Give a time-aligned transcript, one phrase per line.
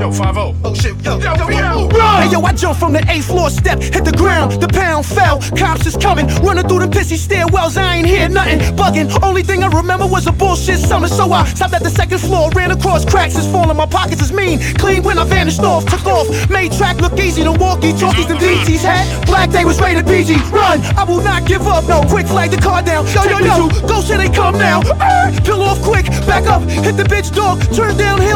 [0.00, 2.22] Yo, 5 Oh shit, yo, yo, yo, yo, Run!
[2.22, 5.40] Hey yo, I jumped from the eighth floor step, hit the ground, the pound fell.
[5.58, 7.76] Cops is coming, running through them pissy stairwells.
[7.76, 9.10] I ain't hear nothing, bugging.
[9.24, 12.48] Only thing I remember was a bullshit summer, so I stopped at the second floor,
[12.50, 13.76] ran across cracks, is falling.
[13.76, 17.42] My pockets is mean, clean when I vanished off, took off, made track look easy.
[17.42, 19.26] The walkie talkies, the DTs had.
[19.26, 20.36] Black day was rated PG.
[20.52, 20.80] Run!
[20.96, 21.88] I will not give up.
[21.88, 23.04] No, quick flag the car down.
[23.08, 24.80] Yo yo yo, go say they come now.
[25.00, 28.27] Ah, Peel off quick, back up, hit the bitch dog, turn downhill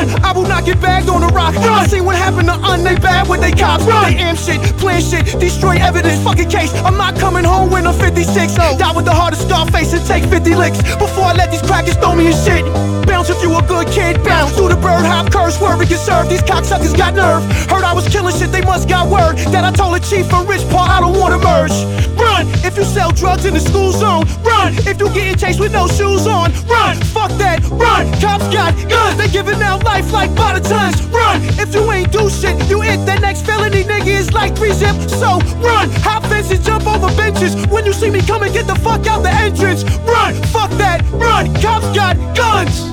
[0.00, 0.24] Run!
[0.24, 1.54] I will not get bagged on the rock.
[1.56, 3.84] I seen what happened to Un, they bad with they cops.
[3.84, 4.12] Run!
[4.12, 6.22] They am shit, plan shit, destroy evidence.
[6.22, 6.72] Fucking case.
[6.84, 8.54] I'm not coming home when I'm 56.
[8.54, 11.96] Die with the heart of Scarface and take 50 licks before I let these crackers
[11.96, 12.64] throw me in shit.
[13.06, 15.98] Bounce if you a good kid, bounce through the bird hop curse word we can
[15.98, 16.28] serve.
[16.28, 17.42] These cocksuckers got nerve.
[17.68, 20.46] Heard I was killing shit, they must got word that I told the chief from
[20.46, 21.74] Rich Paul I don't wanna merge.
[22.16, 24.24] Run if you sell drugs in the school zone.
[24.42, 26.52] Run if you getting chased with no shoes on.
[26.66, 27.62] Run, fuck that.
[27.70, 29.16] Run, cops got guns.
[29.16, 31.02] They giving out life like by tons.
[31.04, 34.72] Run if you ain't do shit, you hit The next felony nigga is like three
[34.72, 34.96] zip.
[35.08, 37.54] So run, hop fences, jump over benches.
[37.68, 39.84] When you see me coming, get the fuck out the entrance.
[40.00, 41.02] Run, fuck that.
[41.12, 42.90] Run, cops got guns.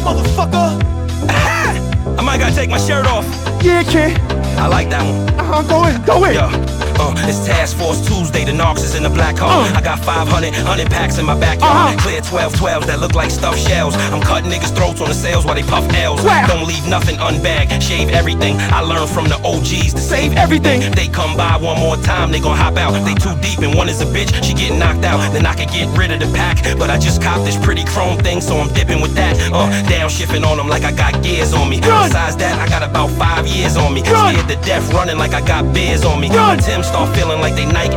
[0.00, 0.82] Motherfucker.
[2.18, 3.26] I might gotta take my shirt off.
[3.62, 4.18] Yeah, kid.
[4.58, 5.40] I like that one.
[5.40, 6.34] Uh-huh, go in, go in.
[6.34, 6.75] Yo.
[6.98, 9.50] Uh, it's Task Force Tuesday, the Knox is in the black hole.
[9.50, 9.76] Uh.
[9.76, 11.94] I got 500, 100 packs in my backyard.
[11.94, 12.00] Uh-huh.
[12.00, 13.94] Clear 12 12s that look like stuffed shells.
[14.12, 16.22] I'm cutting niggas' throats on the sales while they puff L's.
[16.24, 16.46] Wow.
[16.46, 18.56] Don't leave nothing unbagged, shave everything.
[18.72, 20.90] I learned from the OGs to save everything.
[20.92, 22.92] They come by one more time, they gon' hop out.
[23.04, 25.20] They too deep, and one is a bitch, she getting knocked out.
[25.32, 26.62] Then I can get rid of the pack.
[26.78, 29.36] But I just copped this pretty chrome thing, so I'm dipping with that.
[29.52, 31.80] Uh, downshifting on them like I got gears on me.
[31.80, 34.00] Besides that, I got about five years on me.
[34.02, 34.32] Run.
[34.32, 36.28] Scared to death, running like I got beers on me.
[36.28, 36.56] Run.
[36.56, 37.95] My Tim start feeling like they Nike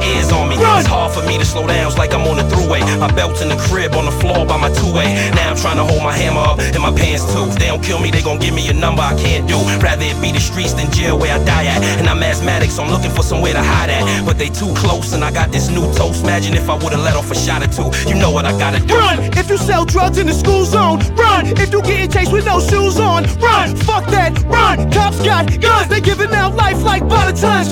[0.99, 2.83] hard for me to slow down, it's like I'm on the throughway.
[2.99, 5.15] My belt's in the crib on the floor by my two-way.
[5.31, 7.47] Now I'm trying to hold my hammer up in my pants too.
[7.47, 9.57] If they don't kill me, they gon' give me a number I can't do.
[9.79, 11.79] Rather it be the streets than jail where I die at.
[11.99, 14.03] And I'm asthmatic, so I'm looking for somewhere to hide at.
[14.25, 16.23] But they too close, and I got this new toast.
[16.23, 17.87] Imagine if I would've let off a shot or two.
[18.09, 18.95] You know what I gotta do.
[18.95, 20.99] Run if you sell drugs in the school zone.
[21.15, 23.23] Run if you getting chased with no shoes on.
[23.39, 24.35] Run, fuck that.
[24.43, 25.87] Run, cops got guns.
[25.87, 27.71] They giving out life like by the tons.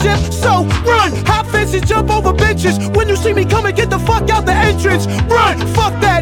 [0.00, 2.78] So run, hop fences, jump over benches.
[2.90, 5.06] When you see me coming, get the fuck out the entrance.
[5.06, 6.19] Run, fuck that.